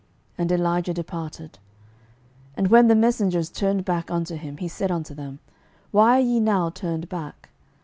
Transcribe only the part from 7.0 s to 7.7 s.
back?